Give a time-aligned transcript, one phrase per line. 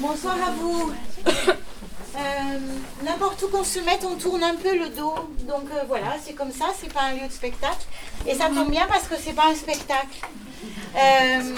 [0.00, 0.92] Bonsoir à vous.
[2.14, 2.58] Euh,
[3.06, 5.14] N'importe où qu'on se mette, on tourne un peu le dos.
[5.48, 7.86] Donc euh, voilà, c'est comme ça, c'est pas un lieu de spectacle.
[8.26, 10.20] Et ça tombe bien parce que c'est pas un spectacle.
[10.94, 11.56] Euh,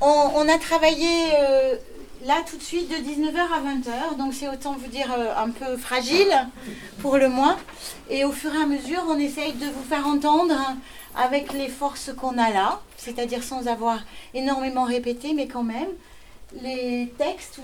[0.00, 1.30] on, on a travaillé
[2.24, 5.06] là tout de suite de 19h à 20h, donc c'est autant vous dire
[5.36, 6.34] un peu fragile
[7.00, 7.56] pour le moins.
[8.10, 10.56] Et au fur et à mesure, on essaye de vous faire entendre
[11.14, 14.00] avec les forces qu'on a là, c'est-à-dire sans avoir
[14.34, 15.88] énormément répété, mais quand même,
[16.60, 17.58] les textes,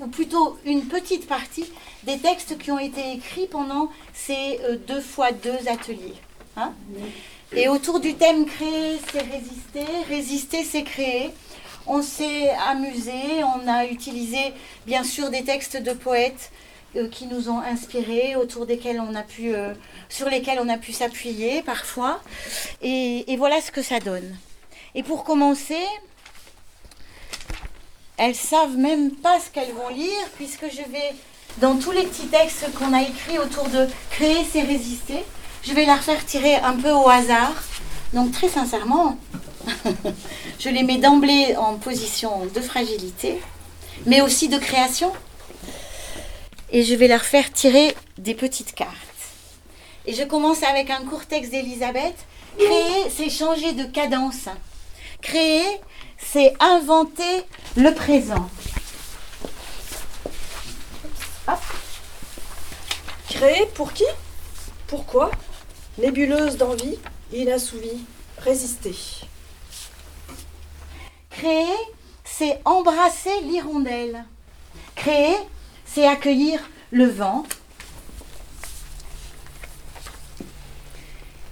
[0.00, 1.70] ou, plutôt une petite partie
[2.04, 6.14] des textes qui ont été écrits pendant ces euh, deux fois deux ateliers.
[6.56, 6.72] hein.
[7.52, 11.30] Et autour du thème créer, c'est résister, résister, c'est créer.
[11.86, 14.38] On s'est amusé, on a utilisé
[14.86, 16.52] bien sûr des textes de poètes
[16.96, 19.74] euh, qui nous ont inspirés, autour desquels on a pu, euh,
[20.08, 22.20] sur lesquels on a pu s'appuyer parfois.
[22.82, 24.36] Et voilà ce que ça donne.
[24.94, 25.82] Et pour commencer,
[28.20, 31.14] elles savent même pas ce qu'elles vont lire, puisque je vais,
[31.56, 35.24] dans tous les petits textes qu'on a écrits autour de créer, c'est résister,
[35.62, 37.54] je vais la faire tirer un peu au hasard.
[38.12, 39.18] Donc très sincèrement,
[40.58, 43.40] je les mets d'emblée en position de fragilité,
[44.04, 45.12] mais aussi de création.
[46.72, 48.92] Et je vais leur faire tirer des petites cartes.
[50.04, 52.16] Et je commence avec un court texte d'Elisabeth.
[52.58, 54.48] Créer, c'est changer de cadence.
[55.22, 55.64] Créer,
[56.22, 57.44] c'est inventer
[57.76, 58.48] le présent.
[63.28, 64.04] Créer pour qui?
[64.86, 65.30] Pourquoi?
[65.98, 66.98] Nébuleuse d'envie,
[67.32, 68.04] inassouvie,
[68.38, 68.94] résister.
[71.30, 71.76] Créer,
[72.24, 74.24] c'est embrasser l'hirondelle.
[74.94, 75.36] Créer,
[75.86, 76.60] c'est accueillir
[76.90, 77.44] le vent.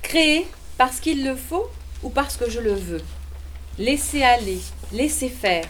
[0.03, 0.47] Créer
[0.77, 1.69] parce qu'il le faut
[2.03, 3.03] ou parce que je le veux?
[3.79, 4.61] Laisser aller,
[4.93, 5.69] laisser faire.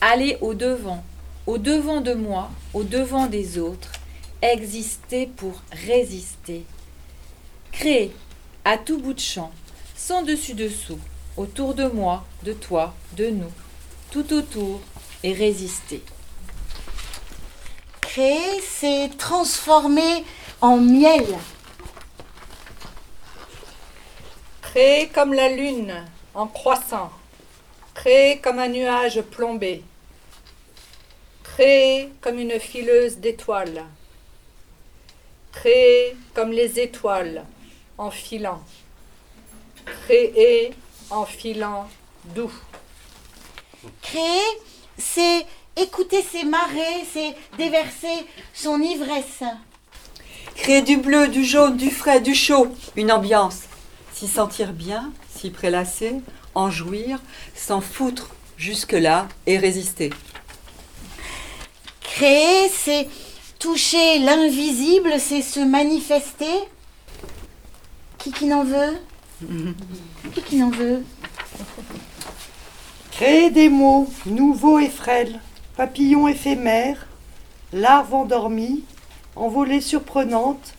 [0.00, 1.04] Aller au devant,
[1.46, 3.92] au devant de moi, au devant des autres.
[4.42, 6.64] Exister pour résister.
[7.70, 8.12] Créer
[8.64, 9.52] à tout bout de champ,
[9.96, 10.98] sans dessus-dessous,
[11.36, 13.52] autour de moi, de toi, de nous,
[14.10, 14.80] tout autour,
[15.22, 16.02] et résister.
[18.00, 20.24] Créer, c'est transformer
[20.60, 21.26] en miel.
[24.62, 25.94] Créer comme la lune
[26.34, 27.10] en croissant.
[28.00, 29.82] Créer comme un nuage plombé.
[31.42, 33.84] Créer comme une fileuse d'étoiles.
[35.52, 37.44] Créer comme les étoiles
[37.98, 38.62] en filant.
[39.84, 40.70] Créer
[41.10, 41.90] en filant
[42.34, 42.54] doux.
[44.00, 44.48] Créer,
[44.96, 45.44] c'est
[45.76, 49.42] écouter ses marées, c'est déverser son ivresse.
[50.54, 53.64] Créer du bleu, du jaune, du frais, du chaud, une ambiance.
[54.14, 56.14] S'y sentir bien, s'y prélasser,
[56.54, 57.20] en jouir,
[57.54, 60.10] s'en foutre jusque-là et résister.
[62.00, 63.08] Créer, c'est
[63.58, 66.44] toucher l'invisible, c'est se manifester.
[68.18, 68.98] Qui qui n'en veut?
[70.34, 71.02] Qui qui n'en veut?
[73.12, 75.40] Créer des mots nouveaux et frêles,
[75.76, 77.06] papillons éphémères,
[77.72, 78.84] larves endormies,
[79.36, 80.74] envolées surprenantes,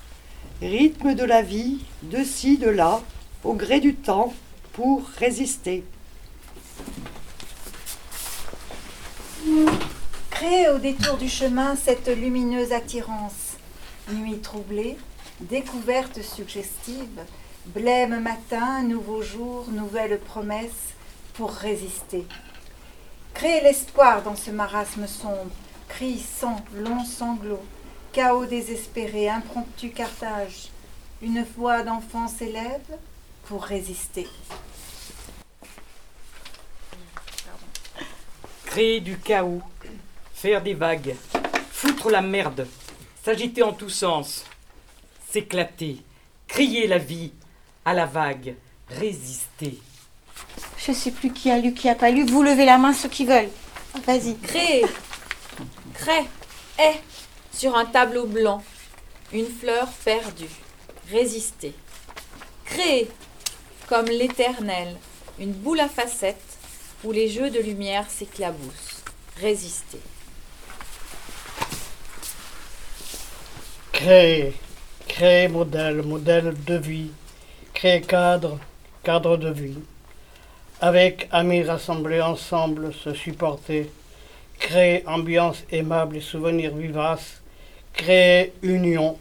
[0.62, 3.02] rythme de la vie, de ci, de là,
[3.44, 4.34] au gré du temps,
[4.74, 5.84] pour résister.
[10.30, 13.58] Créer au détour du chemin cette lumineuse attirance.
[14.12, 14.98] Nuit troublée,
[15.42, 17.22] découverte suggestive,
[17.68, 20.94] blême matin, nouveau jour, nouvelle promesse
[21.34, 22.26] pour résister.
[23.34, 25.52] Créer l'espoir dans ce marasme sombre,
[25.88, 27.64] cri, sang, long sanglot,
[28.12, 30.70] chaos désespéré, impromptu cartage.
[31.22, 32.98] Une voix d'enfant s'élève
[33.52, 34.30] pour résister.
[38.64, 39.62] Créer du chaos,
[40.34, 41.18] faire des vagues,
[41.70, 42.66] foutre la merde,
[43.26, 44.46] s'agiter en tous sens,
[45.30, 45.98] s'éclater,
[46.48, 47.34] crier la vie
[47.84, 48.56] à la vague,
[48.88, 49.82] résister.
[50.78, 52.26] Je sais plus qui a lu, qui a pas lu.
[52.26, 53.52] Vous levez la main ceux qui veulent.
[54.08, 54.38] Vas-y.
[54.38, 54.86] Créer.
[55.94, 56.26] Crée.
[56.80, 57.02] Est.
[57.52, 58.64] Sur un tableau blanc.
[59.34, 60.56] Une fleur perdue.
[61.12, 61.76] Résister.
[62.64, 63.10] Créer.
[63.92, 64.96] Comme l'éternel.
[65.38, 66.58] Une boule à facettes
[67.04, 69.04] où les jeux de lumière s'éclaboussent.
[69.42, 70.00] Résister.
[73.92, 74.54] Créer,
[75.10, 77.12] créer modèle, modèle de vie,
[77.74, 78.60] créer cadre,
[79.04, 79.80] cadre de vie.
[80.80, 83.92] Avec amis rassemblés ensemble, se supporter,
[84.58, 87.42] créer ambiance aimable et souvenirs vivaces,
[87.92, 89.18] créer union,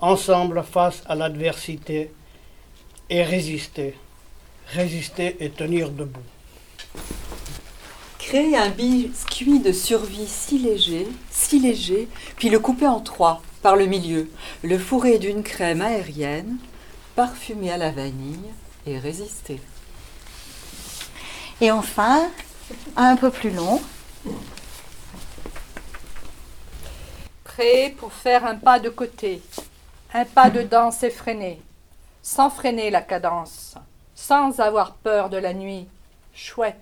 [0.00, 2.10] ensemble face à l'adversité
[3.10, 3.94] et résister.
[4.68, 6.20] Résister et tenir debout.
[8.18, 13.76] Créer un biscuit de survie si léger, si léger, puis le couper en trois par
[13.76, 14.30] le milieu,
[14.62, 16.56] le fourrer d'une crème aérienne,
[17.16, 18.38] parfumée à la vanille
[18.86, 19.60] et résister.
[21.60, 22.30] Et enfin,
[22.96, 23.82] un peu plus long,
[27.44, 29.42] Prêt pour faire un pas de côté,
[30.14, 31.60] un pas de danse effréné,
[32.22, 33.76] sans freiner la cadence,
[34.14, 35.88] sans avoir peur de la nuit,
[36.34, 36.76] chouette,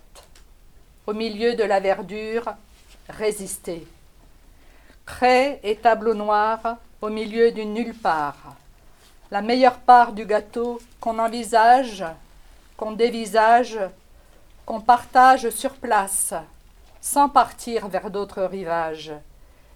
[1.07, 2.55] au milieu de la verdure,
[3.09, 3.87] résister.
[5.07, 8.57] Craie et tableau noir au milieu d'une nulle part,
[9.31, 12.05] la meilleure part du gâteau qu'on envisage,
[12.77, 13.79] qu'on dévisage,
[14.67, 16.35] qu'on partage sur place,
[17.01, 19.13] sans partir vers d'autres rivages.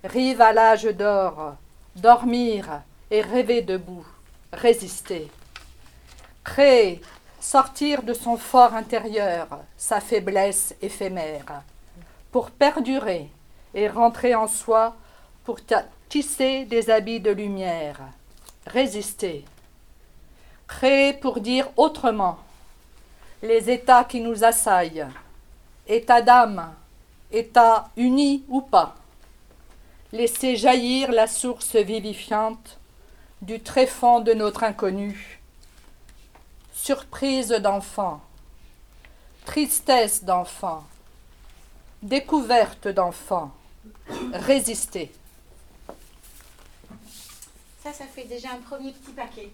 [0.05, 1.55] Rive à l'âge d'or,
[1.97, 4.06] dormir et rêver debout,
[4.53, 5.31] résister.
[6.44, 7.00] Créer,
[7.41, 9.47] sortir de son fort intérieur,
[9.77, 11.62] sa faiblesse éphémère,
[12.31, 13.29] pour perdurer
[13.75, 14.97] et rentrer en soi,
[15.44, 15.59] pour
[16.09, 18.00] tisser des habits de lumière,
[18.67, 19.44] résister.
[20.67, 22.39] Créer pour dire autrement.
[23.43, 25.06] Les états qui nous assaillent,
[25.87, 26.73] état d'âme,
[27.31, 28.94] état uni ou pas.
[30.12, 32.79] Laisser jaillir la source vivifiante
[33.41, 35.42] du tréfonds de notre inconnu.
[36.84, 38.20] Surprise d'enfant,
[39.44, 40.82] tristesse d'enfant,
[42.02, 43.52] découverte d'enfant,
[44.32, 45.12] résister.
[47.84, 49.50] ça, ça fait déjà un premier petit paquet.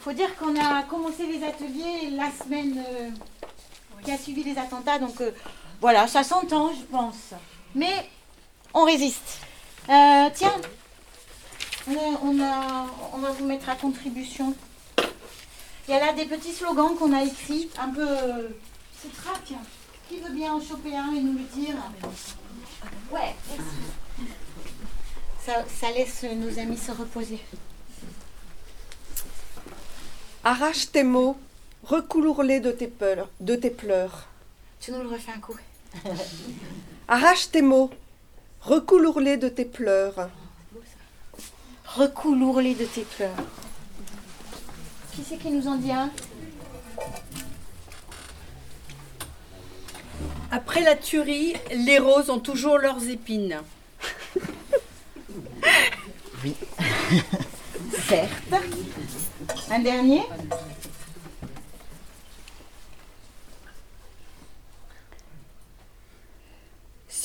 [0.00, 3.10] faut dire qu'on a commencé les ateliers la semaine euh,
[4.04, 5.00] qui a suivi les attentats.
[5.00, 5.32] Donc euh,
[5.80, 7.34] voilà, ça s'entend, je pense.
[7.74, 8.08] Mais
[8.72, 9.40] on résiste.
[9.88, 10.54] Euh, tiens,
[11.88, 14.54] on, a, on va vous mettre à contribution.
[15.86, 18.06] Il y a là des petits slogans qu'on a écrits, un peu.
[19.00, 19.52] c'est trac.
[20.08, 21.74] Qui veut bien en choper un et nous le dire
[23.10, 23.34] Ouais,
[25.44, 27.40] ça, ça laisse nos amis se reposer.
[30.42, 31.38] Arrache tes mots,
[31.84, 34.26] recouloure-les de tes pleurs, de tes pleurs.
[34.80, 35.56] Tu nous le refais un coup.
[37.06, 37.90] Arrache tes mots,
[38.62, 40.30] recouloure-les de tes pleurs.
[41.86, 43.36] Recouloure-les de tes pleurs.
[45.12, 46.10] Qui c'est qui nous en dit un?
[50.50, 53.60] Après la tuerie, les roses ont toujours leurs épines.
[56.42, 56.54] oui.
[58.08, 58.54] Certes.
[59.70, 60.22] Un dernier?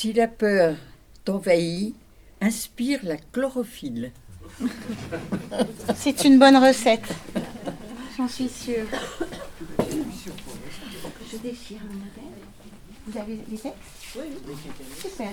[0.10, 0.76] Si la peur
[1.24, 1.94] t'envahit,
[2.42, 4.12] inspire la chlorophylle.
[5.96, 7.14] C'est une bonne recette.
[8.18, 8.88] J'en suis sûre.
[9.78, 12.42] Je déchire le modèle.
[13.06, 13.78] Vous avez les textes
[14.16, 14.24] Oui.
[15.00, 15.30] Super.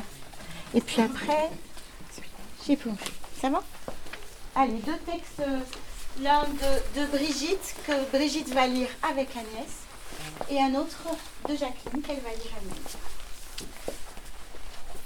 [0.75, 1.49] Et puis après,
[2.67, 2.99] j'ai plongé.
[3.41, 3.65] Ça va?
[4.57, 5.41] Allez, deux textes
[6.23, 11.17] l'un de, Brigitte, que Brigitte va lire avec Agnès, et un autre
[11.49, 13.96] de Jacqueline, qu'elle va lire elle-même.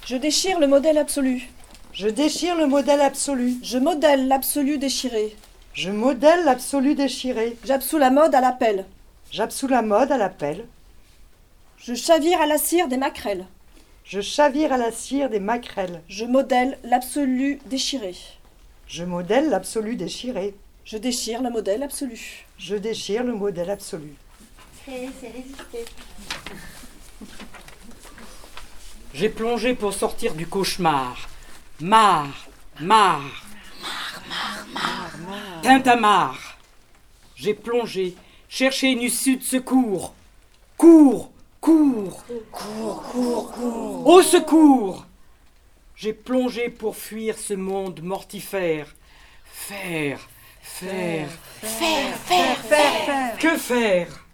[0.07, 1.49] Je déchire le modèle absolu.
[1.93, 3.57] Je déchire le modèle absolu.
[3.63, 5.37] Je modèle l'absolu déchiré.
[5.75, 7.57] Je modèle l'absolu déchiré.
[7.65, 8.87] J'absous la mode à l'appel.
[9.31, 10.67] J'absous la mode à l'appel.
[11.79, 13.47] Je chavire à la cire des maquerelles.
[14.05, 16.03] Je chavire à la cire des maquerelles.
[16.09, 18.17] Je modèle l'absolu déchiré.
[18.89, 20.55] Je modèle l'absolu déchiré.
[20.85, 22.47] Je déchire le modèle absolu.
[22.59, 24.15] Je déchire le modèle absolu.
[24.85, 25.85] C'est résisté.
[29.13, 31.29] J'ai plongé pour sortir du cauchemar.
[31.81, 32.47] Marre,
[32.81, 33.45] marre.
[33.83, 35.63] Marre, marre, marre, marre.
[35.63, 36.59] Tintamarre.
[37.35, 38.15] J'ai plongé,
[38.49, 40.15] cherché une issue de secours.
[40.77, 42.25] Cours, cours.
[42.53, 44.07] Cours, cours, cours.
[44.07, 45.07] Au secours
[45.97, 48.95] J'ai plongé pour fuir ce monde mortifère.
[49.45, 50.21] Faire,
[50.63, 51.29] Faire,
[51.61, 53.39] faire, faire, faire, faire.
[53.39, 54.25] Que faire?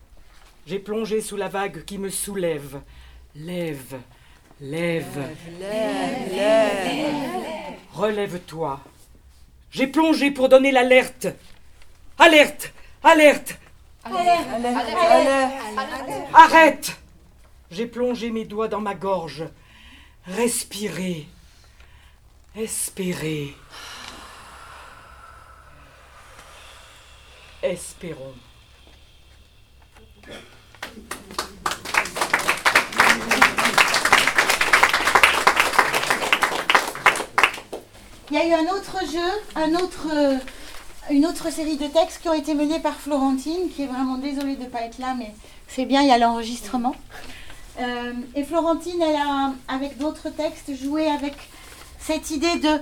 [0.66, 2.80] J'ai plongé sous la vague qui me soulève.
[3.35, 3.99] Lève,
[4.60, 7.75] lève, lève, lève.
[7.92, 8.80] Relève-toi.
[9.70, 11.28] J'ai plongé pour donner l'alerte.
[12.18, 12.72] Alerte,
[13.02, 13.58] alerte.
[14.04, 16.34] Alerte, alerte, alerte.
[16.34, 16.96] Arrête.
[17.70, 19.44] J'ai plongé mes doigts dans ma gorge.
[20.25, 21.26] Respirer.
[22.54, 23.54] Espérer.
[27.62, 28.34] Espérons.
[38.30, 39.62] Il y a eu un autre jeu,
[40.11, 40.38] euh,
[41.11, 44.56] une autre série de textes qui ont été menés par Florentine, qui est vraiment désolée
[44.56, 45.33] de ne pas être là, mais
[45.68, 46.97] c'est bien, il y a l'enregistrement.
[47.78, 51.35] Euh, et Florentine, elle a, avec d'autres textes, joué avec
[52.00, 52.80] cette idée de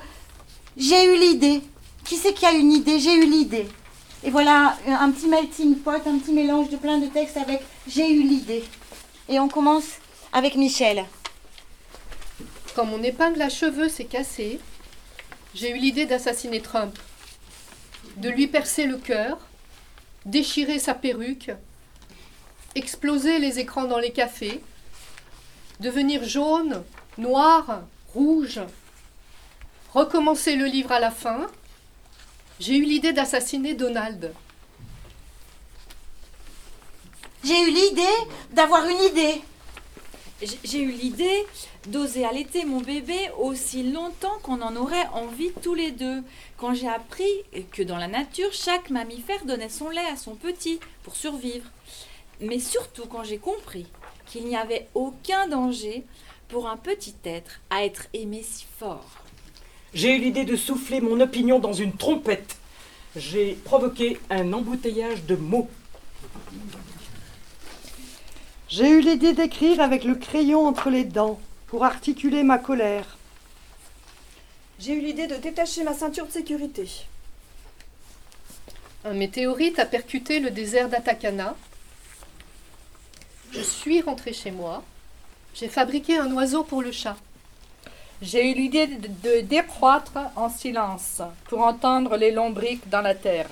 [0.78, 1.62] j'ai eu l'idée.
[2.04, 2.98] Qui c'est qui a une idée?
[2.98, 3.68] J'ai eu l'idée.
[4.22, 8.10] Et voilà un petit melting pot, un petit mélange de plein de textes avec j'ai
[8.10, 8.64] eu l'idée.
[9.28, 9.98] Et on commence
[10.32, 11.04] avec Michel.
[12.74, 14.58] Quand mon épingle à cheveux s'est cassée,
[15.54, 16.98] j'ai eu l'idée d'assassiner Trump,
[18.16, 19.38] de lui percer le cœur,
[20.26, 21.52] déchirer sa perruque,
[22.74, 24.60] exploser les écrans dans les cafés,
[25.80, 26.82] devenir jaune,
[27.18, 27.82] noir,
[28.12, 28.60] rouge,
[29.92, 31.46] recommencer le livre à la fin.
[32.58, 34.32] J'ai eu l'idée d'assassiner Donald.
[37.44, 38.16] J'ai eu l'idée
[38.52, 39.42] d'avoir une idée.
[40.42, 41.44] J'ai eu l'idée
[41.86, 46.22] d'oser allaiter mon bébé aussi longtemps qu'on en aurait envie tous les deux.
[46.56, 47.30] Quand j'ai appris
[47.70, 51.70] que dans la nature, chaque mammifère donnait son lait à son petit pour survivre.
[52.40, 53.86] Mais surtout quand j'ai compris
[54.26, 56.02] qu'il n'y avait aucun danger
[56.48, 59.06] pour un petit être à être aimé si fort.
[59.94, 62.56] J'ai eu l'idée de souffler mon opinion dans une trompette.
[63.14, 65.68] J'ai provoqué un embouteillage de mots.
[68.76, 71.38] J'ai eu l'idée d'écrire avec le crayon entre les dents
[71.68, 73.06] pour articuler ma colère.
[74.80, 76.88] J'ai eu l'idée de détacher ma ceinture de sécurité.
[79.04, 81.54] Un météorite a percuté le désert d'Atacama.
[83.52, 84.82] Je suis rentrée chez moi.
[85.54, 87.16] J'ai fabriqué un oiseau pour le chat.
[88.22, 93.50] J'ai eu l'idée de, de décroître en silence pour entendre les lombriques dans la terre.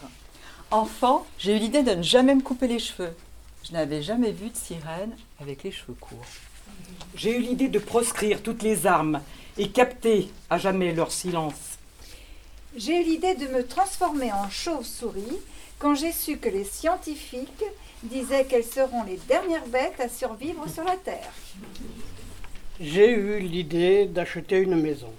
[0.73, 3.15] Enfant, j'ai eu l'idée de ne jamais me couper les cheveux.
[3.65, 6.27] Je n'avais jamais vu de sirène avec les cheveux courts.
[7.15, 9.21] J'ai eu l'idée de proscrire toutes les armes
[9.59, 11.79] et capter à jamais leur silence.
[12.77, 15.39] J'ai eu l'idée de me transformer en chauve-souris
[15.79, 17.65] quand j'ai su que les scientifiques
[18.03, 21.33] disaient qu'elles seront les dernières bêtes à survivre sur la Terre.
[22.81, 25.13] J'ai eu l'idée d'acheter une maison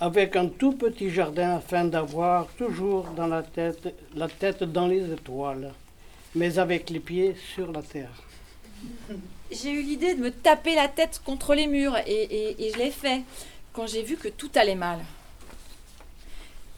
[0.00, 5.12] avec un tout petit jardin afin d'avoir toujours dans la tête, la tête dans les
[5.12, 5.72] étoiles,
[6.34, 8.10] mais avec les pieds sur la terre.
[9.50, 12.78] J'ai eu l'idée de me taper la tête contre les murs et, et- et je
[12.78, 13.22] l'ai fait
[13.72, 14.98] quand j'ai vu que tout allait mal.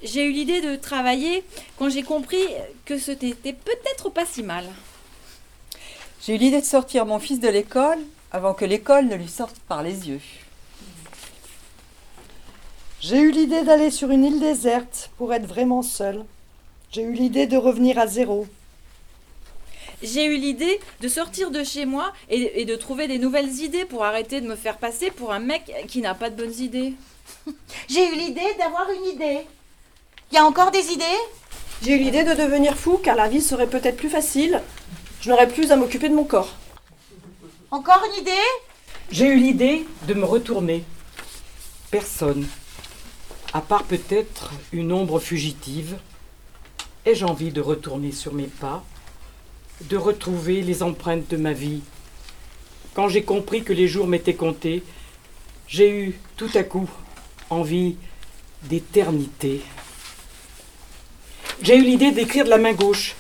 [0.03, 1.45] J'ai eu l'idée de travailler
[1.77, 2.43] quand j'ai compris
[2.87, 4.65] que ce n'était peut-être pas si mal.
[6.23, 7.99] J'ai eu l'idée de sortir mon fils de l'école
[8.33, 10.21] avant que l'école ne lui sorte par les yeux.
[13.01, 16.25] J'ai eu l'idée d'aller sur une île déserte pour être vraiment seule.
[16.93, 18.47] J'ai eu l'idée de revenir à zéro.
[20.03, 23.85] J'ai eu l'idée de sortir de chez moi et, et de trouver des nouvelles idées
[23.85, 26.95] pour arrêter de me faire passer pour un mec qui n'a pas de bonnes idées.
[27.89, 29.41] J'ai eu l'idée d'avoir une idée.
[30.33, 31.05] Il y a encore des idées?
[31.83, 34.63] J'ai eu l'idée de devenir fou car la vie serait peut-être plus facile.
[35.21, 36.55] Je n'aurais plus à m'occuper de mon corps.
[37.71, 38.31] Encore une idée?
[39.11, 40.85] J'ai eu l'idée de me retourner.
[41.91, 42.47] Personne,
[43.53, 45.99] à part peut-être une ombre fugitive.
[47.05, 48.85] Ai-je envie de retourner sur mes pas,
[49.83, 51.83] de retrouver les empreintes de ma vie
[52.95, 54.83] Quand j'ai compris que les jours m'étaient comptés,
[55.69, 56.89] j'ai eu tout à coup
[57.49, 57.97] envie
[58.65, 59.63] d'éternité.
[61.63, 63.15] J'ai eu l'idée d'écrire de la main gauche.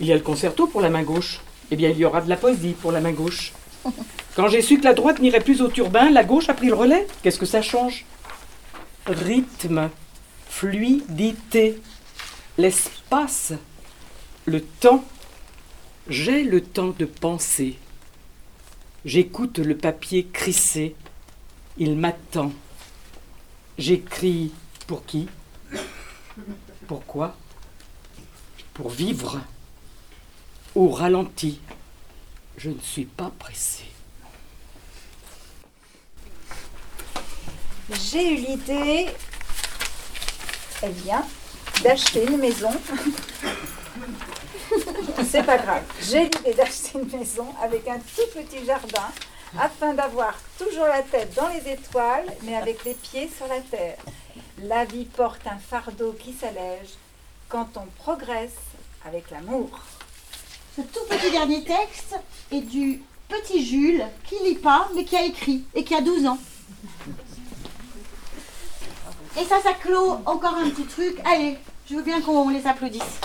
[0.00, 1.40] Il y a le concerto pour la main gauche.
[1.70, 3.52] Eh bien, il y aura de la poésie pour la main gauche.
[4.36, 6.74] Quand j'ai su que la droite n'irait plus au turbin, la gauche a pris le
[6.74, 7.06] relais.
[7.22, 8.04] Qu'est-ce que ça change?
[9.06, 9.90] Rythme,
[10.48, 11.80] fluidité,
[12.56, 13.52] l'espace,
[14.46, 15.04] le temps.
[16.08, 17.78] J'ai le temps de penser.
[19.04, 20.96] J'écoute le papier crisser.
[21.78, 22.52] Il m'attend.
[23.78, 24.52] J'écris
[24.86, 25.28] pour qui?
[26.86, 27.36] Pourquoi?
[28.74, 29.40] Pour vivre.
[30.74, 31.60] Au ralenti.
[32.58, 33.84] Je ne suis pas pressé.
[37.90, 39.06] J'ai eu l'idée,
[40.82, 41.24] eh bien,
[41.82, 42.70] d'acheter une maison.
[45.24, 45.82] C'est pas grave.
[46.00, 49.10] J'ai l'idée d'acheter une maison avec un tout petit jardin
[49.58, 53.98] afin d'avoir toujours la tête dans les étoiles, mais avec les pieds sur la terre.
[54.62, 56.90] La vie porte un fardeau qui s'allège
[57.48, 58.56] quand on progresse
[59.06, 59.80] avec l'amour.
[60.76, 62.16] Ce tout petit dernier texte
[62.50, 66.26] est du petit Jules qui lit pas mais qui a écrit et qui a 12
[66.26, 66.38] ans.
[69.40, 71.18] Et ça, ça clôt encore un petit truc.
[71.24, 71.58] Allez,
[71.90, 73.20] je veux bien qu'on les applaudisse.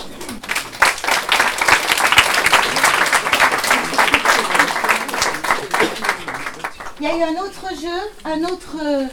[7.00, 9.06] Il y a eu un autre jeu, euh,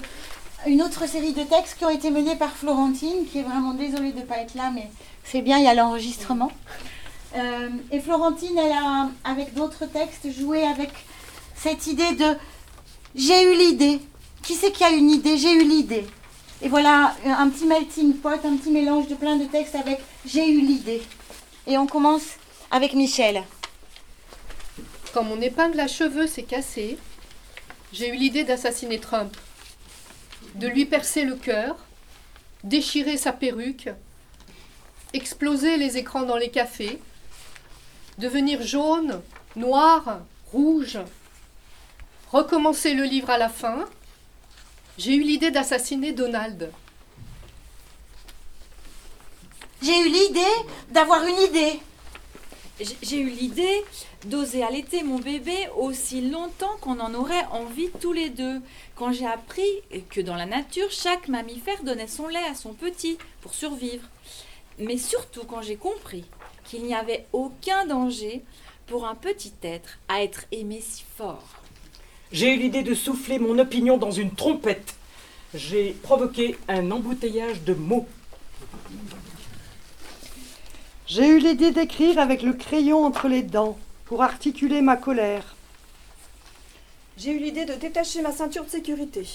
[0.65, 4.11] une autre série de textes qui ont été menés par Florentine, qui est vraiment désolée
[4.11, 4.89] de ne pas être là, mais
[5.23, 6.51] c'est bien, il y a l'enregistrement.
[7.35, 10.89] Euh, et Florentine, elle a, avec d'autres textes, joué avec
[11.55, 12.35] cette idée de
[13.13, 14.01] j'ai eu l'idée.
[14.41, 15.37] Qui c'est qui a une idée?
[15.37, 16.07] J'ai eu l'idée.
[16.63, 20.49] Et voilà un petit melting pot, un petit mélange de plein de textes avec j'ai
[20.49, 21.03] eu l'idée.
[21.67, 22.23] Et on commence
[22.71, 23.43] avec Michel.
[25.13, 26.97] Quand mon épingle à cheveux s'est cassée,
[27.93, 29.35] j'ai eu l'idée d'assassiner Trump,
[30.55, 31.77] de lui percer le cœur,
[32.63, 33.89] déchirer sa perruque,
[35.13, 36.99] exploser les écrans dans les cafés,
[38.17, 39.21] devenir jaune,
[39.55, 40.19] noir,
[40.51, 40.99] rouge,
[42.31, 43.85] recommencer le livre à la fin,
[44.97, 46.71] j'ai eu l'idée d'assassiner Donald.
[49.81, 50.55] J'ai eu l'idée
[50.89, 51.79] d'avoir une idée.
[52.79, 53.83] J'ai eu l'idée
[54.25, 58.59] d'oser allaiter mon bébé aussi longtemps qu'on en aurait envie tous les deux.
[58.95, 59.63] Quand j'ai appris
[60.09, 64.03] que dans la nature, chaque mammifère donnait son lait à son petit pour survivre.
[64.77, 66.25] Mais surtout quand j'ai compris
[66.65, 68.43] qu'il n'y avait aucun danger
[68.87, 71.47] pour un petit être à être aimé si fort.
[72.33, 74.95] J'ai eu l'idée de souffler mon opinion dans une trompette.
[75.53, 78.05] J'ai provoqué un embouteillage de mots.
[81.07, 85.55] J'ai eu l'idée d'écrire avec le crayon entre les dents pour articuler ma colère.
[87.15, 89.27] J'ai eu l'idée de détacher ma ceinture de sécurité.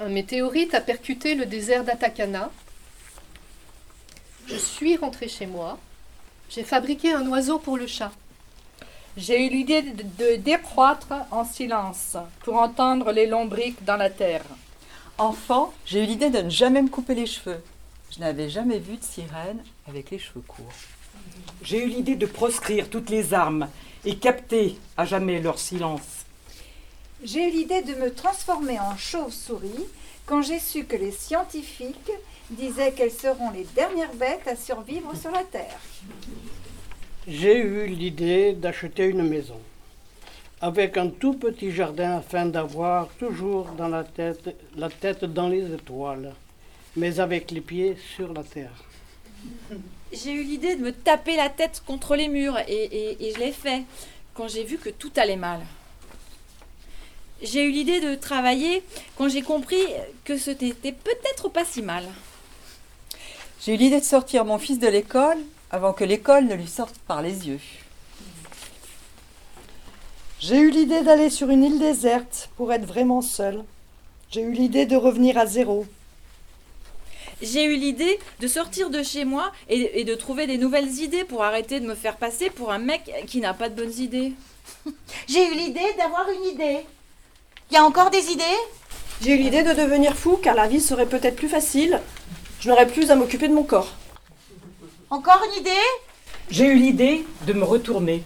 [0.00, 2.50] Un météorite a percuté le désert d'Atacama.
[4.48, 5.78] Je suis rentrée chez moi.
[6.50, 8.10] J'ai fabriqué un oiseau pour le chat.
[9.16, 14.44] J'ai eu l'idée de, de décroître en silence pour entendre les lombriques dans la terre.
[15.18, 17.62] Enfant, j'ai eu l'idée de ne jamais me couper les cheveux.
[18.14, 20.72] Je n'avais jamais vu de sirène avec les cheveux courts.
[21.62, 23.68] J'ai eu l'idée de proscrire toutes les armes
[24.04, 26.26] et capter à jamais leur silence.
[27.24, 29.86] J'ai eu l'idée de me transformer en chauve-souris
[30.26, 32.12] quand j'ai su que les scientifiques
[32.50, 35.80] disaient qu'elles seront les dernières bêtes à survivre sur la Terre.
[37.26, 39.60] J'ai eu l'idée d'acheter une maison
[40.60, 45.72] avec un tout petit jardin afin d'avoir toujours dans la tête la tête dans les
[45.72, 46.34] étoiles,
[46.96, 48.72] mais avec les pieds sur la terre.
[50.12, 53.38] J'ai eu l'idée de me taper la tête contre les murs et, et- et je
[53.38, 53.82] l'ai fait
[54.34, 55.60] quand j'ai vu que tout allait mal.
[57.42, 58.82] J'ai eu l'idée de travailler
[59.16, 59.82] quand j'ai compris
[60.24, 62.04] que ce n'était peut-être pas si mal.
[63.64, 65.38] J'ai eu l'idée de sortir mon fils de l'école
[65.70, 67.60] avant que l'école ne lui sorte par les yeux.
[70.40, 73.62] J'ai eu l'idée d'aller sur une île déserte pour être vraiment seule.
[74.30, 75.86] J'ai eu l'idée de revenir à zéro.
[77.42, 81.24] J'ai eu l'idée de sortir de chez moi et, et de trouver des nouvelles idées
[81.24, 84.32] pour arrêter de me faire passer pour un mec qui n'a pas de bonnes idées.
[85.28, 86.78] J'ai eu l'idée d'avoir une idée.
[87.70, 88.44] Il y a encore des idées?
[89.22, 92.00] J'ai eu l'idée de devenir fou car la vie serait peut-être plus facile.
[92.60, 93.92] Je n'aurais plus à m'occuper de mon corps.
[95.10, 95.70] Encore une idée?
[96.48, 98.22] J'ai eu l'idée de me retourner.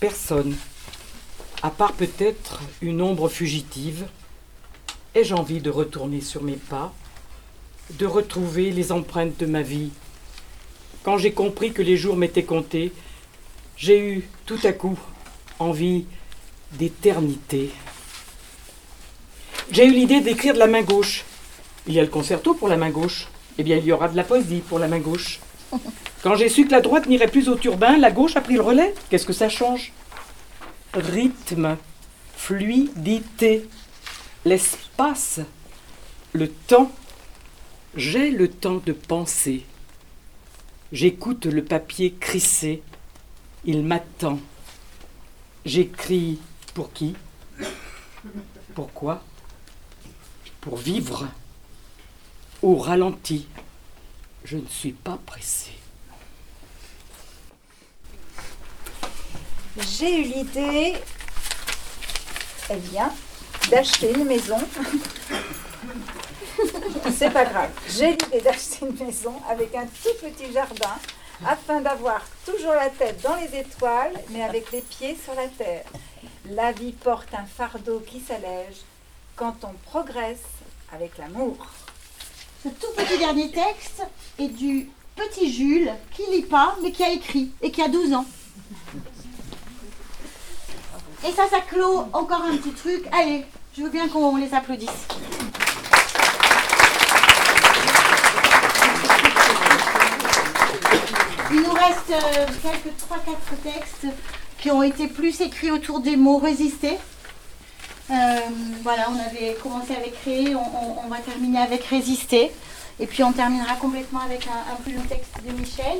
[0.00, 0.54] Personne,
[1.62, 4.06] à part peut-être une ombre fugitive,
[5.14, 6.92] ai-je envie de retourner sur mes pas,
[7.90, 9.90] de retrouver les empreintes de ma vie.
[11.02, 12.92] Quand j'ai compris que les jours m'étaient comptés,
[13.76, 14.98] j'ai eu tout à coup
[15.58, 16.06] envie
[16.72, 17.70] d'éternité.
[19.70, 21.24] J'ai eu l'idée d'écrire de la main gauche.
[21.86, 23.28] Il y a le concerto pour la main gauche.
[23.58, 25.40] Eh bien, il y aura de la poésie pour la main gauche.
[26.22, 28.60] Quand j'ai su que la droite n'irait plus au turbin, la gauche a pris le
[28.60, 28.94] relais.
[29.10, 29.92] Qu'est-ce que ça change?
[30.94, 31.76] Rythme,
[32.36, 33.68] fluidité,
[34.44, 35.40] l'espace,
[36.32, 36.92] le temps.
[37.94, 39.66] J'ai le temps de penser.
[40.92, 42.82] J'écoute le papier crisser.
[43.64, 44.40] Il m'attend.
[45.66, 46.38] J'écris
[46.74, 47.14] pour qui?
[48.74, 49.22] Pourquoi?
[50.62, 51.28] Pour vivre.
[52.62, 53.46] Au ralenti.
[54.44, 55.72] Je ne suis pas pressé.
[59.78, 60.94] J'ai eu l'idée,
[62.70, 63.12] eh bien,
[63.70, 64.58] d'acheter une maison.
[67.16, 67.70] C'est pas grave.
[67.88, 70.96] J'ai l'idée d'acheter une maison avec un tout petit jardin
[71.46, 75.84] afin d'avoir toujours la tête dans les étoiles, mais avec les pieds sur la terre.
[76.50, 78.82] La vie porte un fardeau qui s'allège
[79.36, 80.44] quand on progresse
[80.92, 81.56] avec l'amour.
[82.62, 84.02] Ce tout petit dernier texte
[84.38, 88.12] est du petit Jules qui lit pas mais qui a écrit et qui a 12
[88.12, 88.26] ans.
[91.26, 93.04] Et ça, ça clôt encore un petit truc.
[93.12, 93.44] Allez,
[93.76, 95.06] je veux bien qu'on les applaudisse.
[101.52, 104.06] Il nous reste euh, quelques 3-4 textes
[104.58, 106.96] qui ont été plus écrits autour des mots résister.
[108.10, 108.14] Euh,
[108.82, 112.50] voilà, on avait commencé avec créer, on, on- on va terminer avec résister.
[113.00, 115.98] Et puis on terminera complètement avec un, un plus long texte de Michel.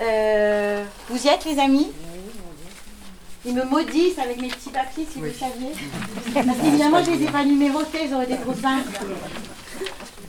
[0.00, 1.88] Euh, vous y êtes les amis?
[3.44, 5.72] Ils me maudissent avec mes petits papiers si vous saviez.
[6.34, 8.90] Parce qu'évidemment je les ai pas numérotés, ils auraient été trop simples.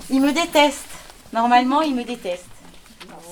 [0.09, 0.85] Ils me détestent.
[1.33, 2.45] Normalement ils me détestent.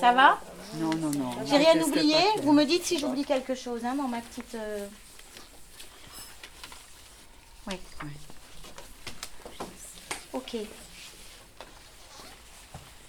[0.00, 0.38] Ça va?
[0.74, 1.30] Non, non, non.
[1.46, 2.16] J'ai rien oublié.
[2.42, 4.54] Vous me dites si j'oublie quelque chose hein, dans ma petite.
[4.54, 4.86] euh,
[7.66, 7.76] Oui.
[10.32, 10.56] Ok.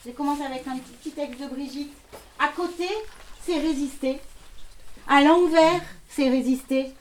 [0.05, 1.93] Je commence avec un petit texte de Brigitte.
[2.39, 2.87] À côté,
[3.45, 4.19] c'est résister.
[5.07, 6.93] À l'envers, c'est résister.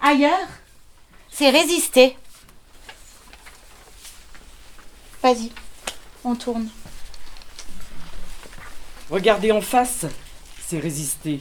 [0.00, 0.48] Ailleurs,
[1.30, 2.16] c'est résister.
[5.22, 5.50] Vas-y,
[6.24, 6.68] on tourne.
[9.10, 10.04] Regarder en face,
[10.66, 11.40] c'est résister.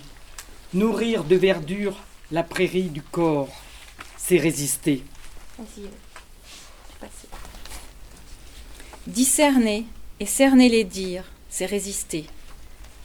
[0.74, 1.98] Nourrir de verdure
[2.32, 3.50] la prairie du corps,
[4.18, 5.04] c'est résister.
[5.58, 5.86] Vas-y.
[5.86, 7.08] euh.
[9.08, 9.86] Discerner
[10.20, 12.26] et cerner les dires, c'est résister.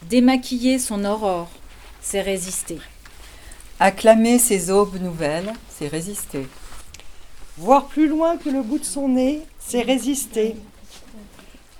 [0.03, 1.51] Démaquiller son aurore,
[2.01, 2.79] c'est résister.
[3.79, 6.47] Acclamer ses aubes nouvelles, c'est résister.
[7.57, 10.55] Voir plus loin que le bout de son nez, c'est résister.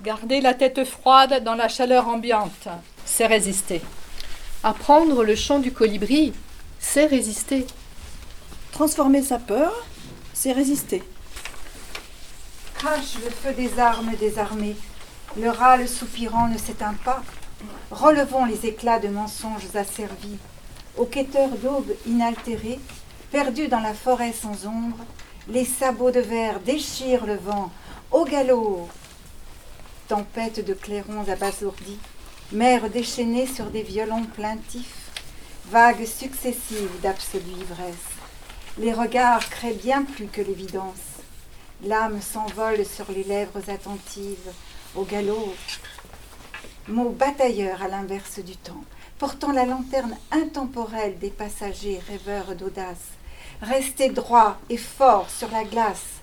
[0.03, 2.67] Garder la tête froide dans la chaleur ambiante,
[3.05, 3.81] c'est résister.
[4.61, 6.33] Apprendre le chant du colibri,
[6.77, 7.65] c'est résister.
[8.73, 9.71] Transformer sa peur,
[10.33, 11.03] c'est résister.
[12.75, 14.75] Crache le feu des armes désarmées.
[15.37, 17.23] Le râle soupirant ne s'éteint pas.
[17.89, 20.37] Relevons les éclats de mensonges asservis.
[20.97, 22.79] Aux quêteurs d'aube inaltérés,
[23.31, 24.99] perdus dans la forêt sans ombre,
[25.47, 27.71] les sabots de verre déchirent le vent.
[28.11, 28.89] Au galop
[30.07, 31.97] Tempête de clairons abasourdis,
[32.51, 35.09] mer déchaînée sur des violons plaintifs,
[35.67, 38.11] vagues successives d'absolue ivresse.
[38.77, 41.21] Les regards créent bien plus que l'évidence.
[41.85, 44.51] L'âme s'envole sur les lèvres attentives,
[44.93, 45.55] au galop.
[46.89, 48.83] Mot batailleur à l'inverse du temps,
[49.17, 53.13] portant la lanterne intemporelle des passagers rêveurs d'audace.
[53.61, 56.19] Rester droit et fort sur la glace,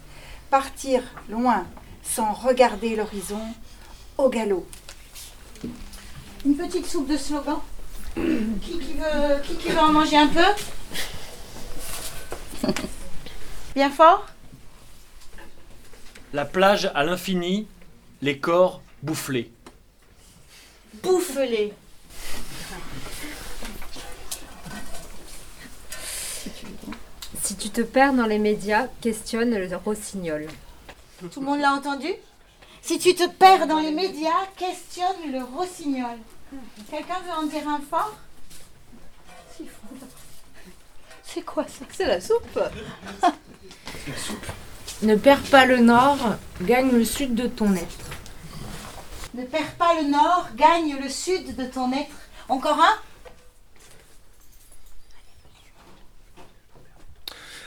[0.50, 1.64] partir loin
[2.02, 3.42] sans regarder l'horizon,
[4.20, 4.66] au galop.
[6.44, 7.60] Une petite soupe de slogan.
[8.14, 10.44] Qui, qui veut, qui, qui veut en manger un peu?
[13.74, 14.26] Bien fort?
[16.32, 17.66] La plage à l'infini,
[18.22, 19.52] les corps boufflés.
[21.02, 21.72] Bouffelé.
[27.42, 30.46] Si tu te perds dans les médias, questionne le rossignol.
[31.32, 32.08] Tout le monde l'a entendu?
[32.82, 36.18] Si tu te perds dans les médias, questionne le rossignol.
[36.90, 38.16] Quelqu'un veut en dire un fort?
[41.22, 41.84] C'est quoi ça?
[41.92, 42.58] C'est la soupe.
[45.02, 46.18] Ne perds pas le nord,
[46.60, 48.10] gagne le sud de ton être.
[49.32, 52.14] Ne perds pas le nord, gagne le sud de ton être.
[52.46, 52.98] Encore un?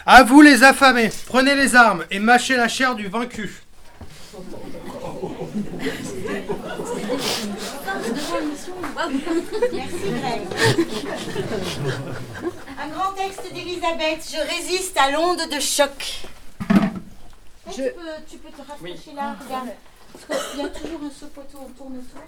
[0.05, 3.62] À vous les affamés, prenez les armes et mâchez la chair du vaincu.
[9.09, 10.41] Merci Greg.
[12.81, 14.29] Un grand texte d'Elisabeth.
[14.31, 16.21] Je résiste à l'onde de choc.
[17.71, 17.89] Tu, peux,
[18.29, 19.69] tu peux te rapprocher là, regarde.
[20.27, 22.21] Parce qu'il y a toujours un saupoteau, on tourne autour.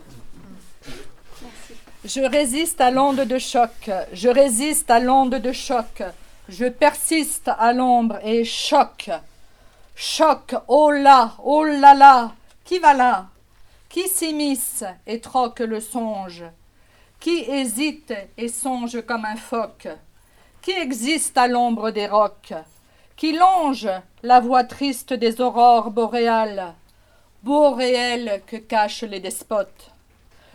[1.41, 1.73] Merci.
[2.03, 6.03] Je résiste à l'onde de choc, je résiste à l'onde de choc,
[6.49, 9.09] je persiste à l'ombre et choc.
[9.95, 12.33] Choc, oh là, oh là là,
[12.63, 13.27] qui va là?
[13.89, 16.43] Qui s'immisce et troque le songe?
[17.19, 19.87] Qui hésite et songe comme un phoque?
[20.61, 22.53] Qui existe à l'ombre des rocs?
[23.15, 23.89] Qui longe
[24.23, 26.73] la voix triste des aurores boréales?
[27.43, 29.91] Beau réel que cachent les despotes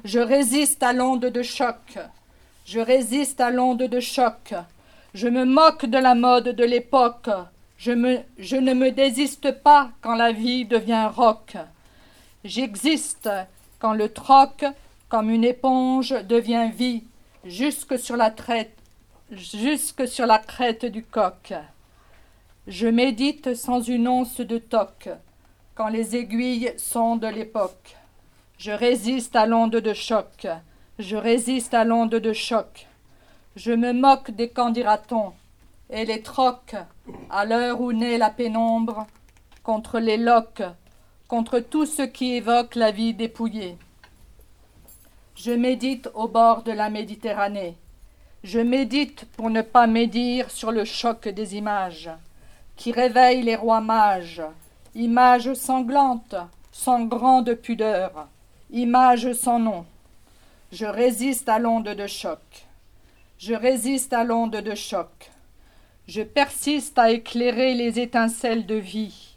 [0.05, 1.99] je résiste à l'onde de choc.
[2.65, 4.55] Je résiste à l'onde de choc.
[5.15, 7.29] Je me moque de la mode de l'époque.
[7.77, 11.57] Je, je ne me désiste pas quand la vie devient roc.
[12.45, 13.29] J'existe
[13.79, 14.65] quand le troc,
[15.11, 17.03] comme une éponge, devient vie,
[17.45, 18.79] jusque sur la traite,
[19.33, 21.53] jusque sur la crête du coq.
[22.69, 25.09] Je médite sans une once de toc,
[25.75, 27.97] quand les aiguilles sont de l'époque.
[28.57, 30.47] Je résiste à l'onde de choc.
[31.01, 32.87] Je résiste à l'onde de choc.
[33.57, 35.33] Je me moque des qu'en dira-t-on
[35.89, 36.77] et les troque
[37.31, 39.09] à l'heure où naît la pénombre
[39.65, 40.63] contre les loques,
[41.27, 43.77] contre tout ce qui évoque la vie dépouillée.
[45.43, 47.75] Je médite au bord de la Méditerranée.
[48.45, 52.11] Je médite pour ne pas médire sur le choc des images
[52.77, 54.43] qui réveille les rois mages,
[54.95, 56.35] image sanglante,
[56.73, 58.29] sans grande pudeur,
[58.71, 59.87] image sans nom.
[60.73, 62.67] Je résiste à l'onde de choc.
[63.39, 65.31] Je résiste à l'onde de choc.
[66.07, 69.37] Je persiste à éclairer les étincelles de vie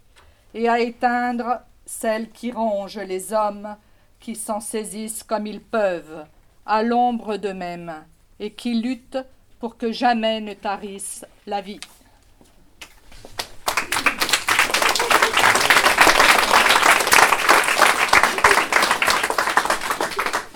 [0.52, 3.74] et à éteindre celles qui rongent les hommes
[4.24, 6.24] qui s'en saisissent comme ils peuvent,
[6.64, 7.92] à l'ombre d'eux-mêmes,
[8.40, 9.18] et qui luttent
[9.60, 11.78] pour que jamais ne tarisse la vie.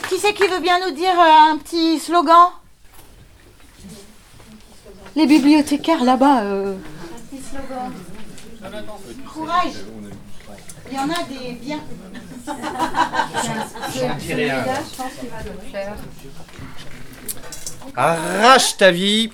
[0.09, 2.48] Qui c'est qui veut bien nous dire euh, un petit slogan?
[5.14, 6.40] Les bibliothécaires là-bas.
[6.44, 7.92] euh, Un petit slogan.
[9.31, 9.74] Courage.
[10.90, 11.81] Il y en a des bien.
[17.97, 19.31] Arrache ta vie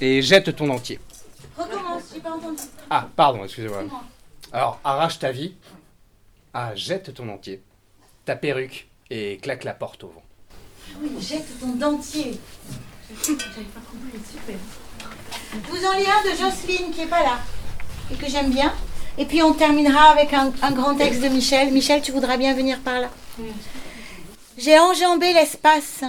[0.00, 0.98] et jette ton entier.
[1.56, 2.62] Recommence, j'ai pas entendu.
[2.88, 3.84] Ah, pardon, excusez-moi.
[4.52, 5.54] Alors, arrache ta vie.
[6.54, 7.62] Ah, jette ton entier.
[8.24, 10.22] Ta perruque et claque la porte au vent.
[11.00, 12.38] Oui, jette ton dentier.
[13.24, 14.56] J'avais pas compris, super.
[15.52, 17.38] Je vous en lis un de Jocelyne qui est pas là
[18.10, 18.72] et que j'aime bien.
[19.18, 21.72] Et puis on terminera avec un, un grand texte de Michel.
[21.72, 23.10] Michel, tu voudras bien venir par là.
[24.56, 26.02] J'ai enjambé l'espace.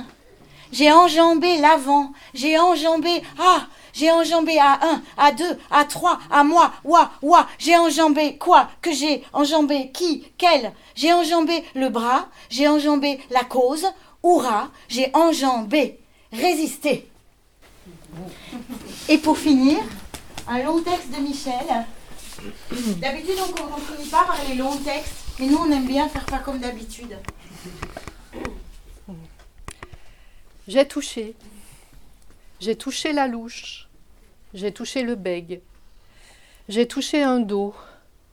[0.71, 2.11] J'ai enjambé l'avant.
[2.33, 3.21] J'ai enjambé.
[3.39, 7.47] Ah J'ai enjambé à 1, à 2, à 3, à moi, ouah, ouah.
[7.59, 12.27] J'ai enjambé quoi Que j'ai enjambé qui Quel J'ai enjambé le bras.
[12.49, 13.85] J'ai enjambé la cause.
[14.23, 15.99] Hurrah J'ai enjambé.
[16.31, 17.09] Résister.
[19.09, 19.79] Et pour finir,
[20.47, 21.85] un long texte de Michel.
[22.97, 26.25] D'habitude, on ne finit pas par les longs textes, mais nous, on aime bien faire
[26.25, 27.17] pas comme d'habitude.
[30.67, 31.35] J'ai touché.
[32.59, 33.87] J'ai touché la louche.
[34.53, 35.61] J'ai touché le bègue.
[36.69, 37.73] J'ai touché un dos,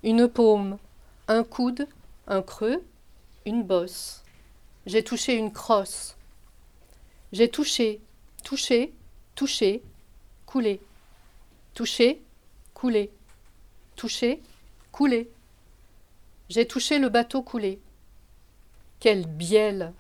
[0.03, 0.79] une paume,
[1.27, 1.89] un coude,
[2.27, 2.85] un creux,
[3.47, 4.23] une bosse.
[4.87, 6.17] J'ai touché une crosse.
[7.33, 8.01] J'ai touché,
[8.45, 8.93] touché,
[9.35, 9.83] touché,
[10.47, 10.81] coulé.
[11.75, 12.23] Touché,
[12.75, 13.11] coulé.
[13.99, 14.41] Touché,
[14.93, 15.29] coulé.
[16.49, 17.81] J'ai touché le bateau coulé.
[19.01, 19.93] Quelle bielle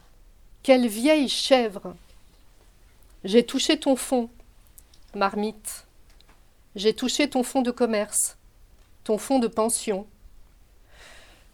[0.62, 1.96] Quelle vieille chèvre
[3.24, 4.30] J'ai touché ton fond,
[5.16, 5.88] marmite.
[6.76, 8.38] J'ai touché ton fonds de commerce,
[9.02, 10.06] ton fonds de pension.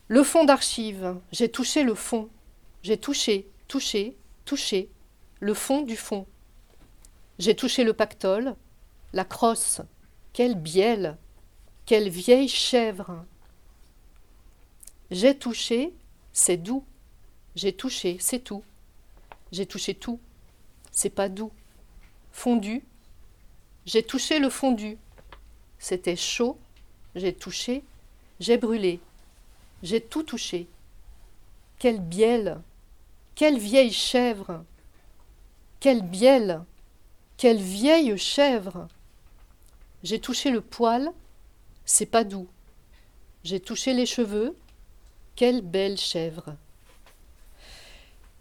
[0.08, 2.28] Le fonds d'archives, j'ai touché le fond.
[2.82, 4.90] J'ai touché, touché, touché,
[5.40, 6.26] le fond du fond.
[7.38, 8.54] J'ai touché le pactole,
[9.14, 9.80] la crosse.
[10.34, 11.16] Quelle bielle
[11.86, 13.26] Quelle vieille chèvre
[15.10, 15.92] J'ai touché,
[16.32, 16.82] c'est doux.
[17.56, 18.64] J'ai touché, c'est tout.
[19.52, 20.18] J'ai touché tout,
[20.92, 21.52] c'est pas doux.
[22.32, 22.82] Fondu,
[23.84, 24.96] j'ai touché le fondu.
[25.78, 26.58] C'était chaud,
[27.14, 27.84] j'ai touché,
[28.40, 29.00] j'ai brûlé.
[29.82, 30.66] J'ai tout touché.
[31.78, 32.62] Quelle bielle
[33.34, 34.64] Quelle vieille chèvre
[35.80, 36.64] Quelle bielle
[37.36, 38.88] Quelle vieille chèvre
[40.02, 41.12] J'ai touché le poil,
[41.84, 42.48] c'est pas doux.
[43.42, 44.56] J'ai touché les cheveux,
[45.36, 46.56] quelle belle chèvre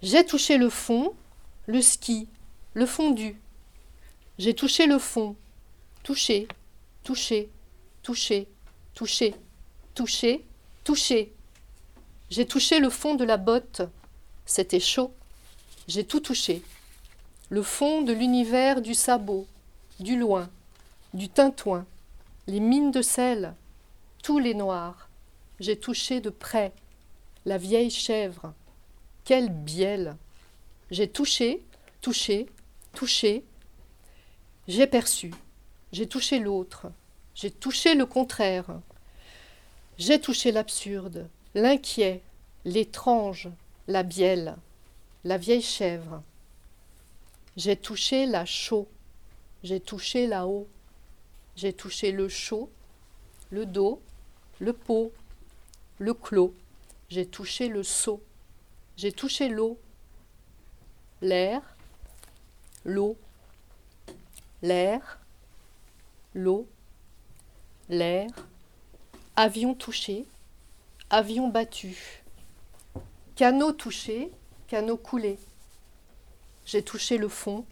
[0.01, 1.13] J'ai touché le fond,
[1.65, 2.27] le ski,
[2.73, 3.39] le fondu.
[4.37, 5.35] J'ai touché le fond,
[6.03, 6.47] touché,
[7.03, 7.49] touché,
[8.01, 8.47] touché,
[8.93, 9.35] touché,
[9.93, 10.45] touché,
[10.83, 11.33] touché.
[12.29, 13.83] J'ai touché le fond de la botte,
[14.45, 15.13] c'était chaud.
[15.87, 16.61] J'ai tout touché.
[17.49, 19.45] Le fond de l'univers du sabot,
[19.99, 20.49] du loin,
[21.13, 21.85] du tintouin,
[22.47, 23.55] les mines de sel,
[24.21, 25.09] tous les noirs.
[25.59, 26.73] J'ai touché de près
[27.45, 28.53] la vieille chèvre.
[29.23, 30.17] Quelle bielle
[30.91, 31.63] J'ai touché,
[32.01, 32.47] touché,
[32.93, 33.43] touché.
[34.67, 35.33] J'ai perçu.
[35.91, 36.87] J'ai touché l'autre.
[37.35, 38.79] J'ai touché le contraire.
[39.97, 42.21] J'ai touché l'absurde, l'inquiet,
[42.65, 43.49] l'étrange,
[43.87, 44.57] la bielle,
[45.23, 46.23] la vieille chèvre.
[47.55, 48.87] J'ai touché la chaux.
[49.63, 50.67] J'ai touché la haut.
[51.55, 52.69] J'ai touché le chaud,
[53.51, 54.01] le dos,
[54.59, 55.11] le pot,
[55.99, 56.53] le clos.
[57.09, 58.23] J'ai touché le seau.
[58.95, 59.79] J'ai touché l'eau,
[61.21, 61.61] l'air,
[62.85, 63.17] l'eau,
[64.61, 65.19] l'air,
[66.35, 66.67] l'eau,
[67.89, 68.29] l'air,
[69.35, 70.25] avion touché,
[71.09, 72.23] avion battu,
[73.35, 74.29] canot touché,
[74.67, 75.39] canot coulé.
[76.65, 77.65] J'ai touché le fond,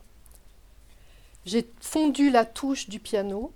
[1.46, 3.54] j'ai fondu la touche du piano,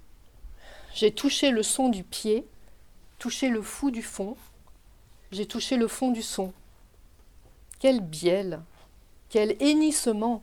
[0.95, 2.47] j'ai touché le son du pied,
[3.19, 4.37] touché le fou du fond,
[5.29, 6.53] j'ai touché le fond du son.
[7.79, 8.61] Quel bielle,
[9.27, 10.41] quel hennissement,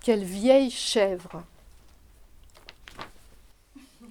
[0.00, 1.42] quelle vieille chèvre.
[4.00, 4.06] On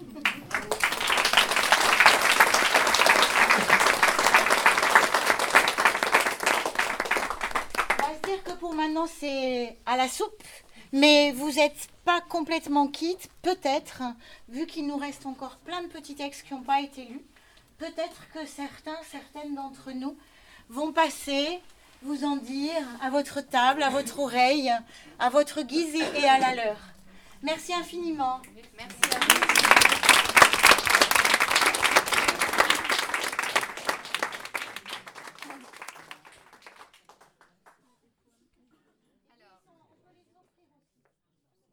[8.02, 10.44] va se dire que pour maintenant c'est à la soupe
[10.92, 14.04] mais vous n'êtes pas complètement quitte, peut-être,
[14.50, 17.22] vu qu'il nous reste encore plein de petits textes qui n'ont pas été lus,
[17.78, 20.16] peut-être que certains, certaines d'entre nous
[20.70, 21.60] vont passer,
[22.02, 24.72] vous en dire à votre table, à votre oreille,
[25.20, 26.78] à votre guise et à la leur.
[27.44, 28.40] Merci infiniment.
[28.78, 29.97] Merci à vous.